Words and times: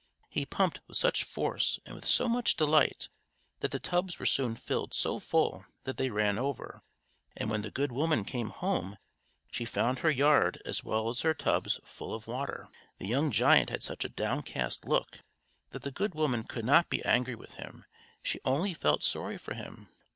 He 0.29 0.47
pumped 0.47 0.79
with 0.87 0.97
such 0.97 1.23
force 1.23 1.79
and 1.85 1.93
with 1.93 2.07
so 2.07 2.27
much 2.27 2.55
delight, 2.55 3.09
that 3.59 3.69
the 3.69 3.79
tubs 3.79 4.17
were 4.17 4.25
soon 4.25 4.55
filled 4.55 4.95
so 4.95 5.19
full 5.19 5.63
that 5.83 5.97
they 5.97 6.09
ran 6.09 6.39
over, 6.39 6.81
and 7.37 7.51
when 7.51 7.61
the 7.61 7.69
good 7.69 7.91
woman 7.91 8.25
came 8.25 8.49
home 8.49 8.97
she 9.51 9.63
found 9.63 9.99
her 9.99 10.09
yard 10.09 10.59
as 10.65 10.83
well 10.83 11.09
as 11.09 11.21
her 11.21 11.35
tubs 11.35 11.79
full 11.85 12.15
of 12.15 12.25
water. 12.25 12.67
The 12.97 13.07
young 13.09 13.29
giant 13.29 13.69
had 13.69 13.83
such 13.83 14.03
a 14.03 14.09
downcast 14.09 14.85
look, 14.85 15.19
that 15.69 15.83
the 15.83 15.91
good 15.91 16.15
woman 16.15 16.45
could 16.45 16.65
not 16.65 16.89
be 16.89 17.05
angry 17.05 17.35
with 17.35 17.53
him; 17.53 17.85
she 18.23 18.39
only 18.43 18.73
felt 18.73 19.03
sorry 19.03 19.37
for 19.37 19.53
him. 19.53 19.87